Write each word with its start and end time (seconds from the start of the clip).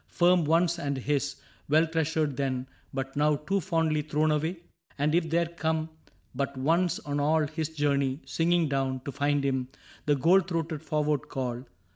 Firm 0.07 0.45
once 0.45 0.79
and 0.79 0.97
his, 0.97 1.35
well 1.69 1.85
treasured 1.85 2.35
then, 2.35 2.67
but 2.91 3.15
now 3.15 3.35
Too 3.35 3.59
fondly 3.61 4.01
thrown 4.01 4.31
away? 4.31 4.57
And 4.97 5.13
if 5.13 5.29
there 5.29 5.45
come 5.45 5.89
But 6.33 6.57
once 6.57 6.97
on 7.01 7.19
all 7.19 7.45
his 7.45 7.69
journey, 7.69 8.19
singing 8.25 8.67
down 8.67 9.01
To 9.01 9.11
find 9.11 9.43
him, 9.43 9.67
the 10.07 10.15
gold 10.15 10.47
throated 10.47 10.81
forward 10.81 11.29
call. 11.29 11.65